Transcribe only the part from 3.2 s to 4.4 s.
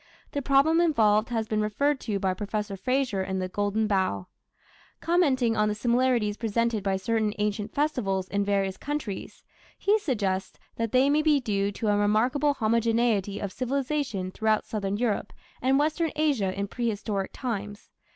in the Golden Bough.